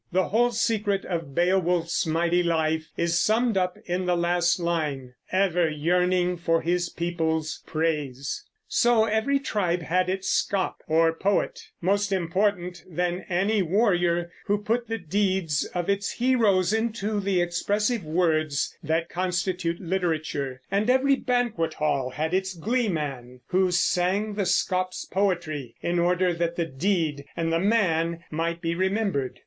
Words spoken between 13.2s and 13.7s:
any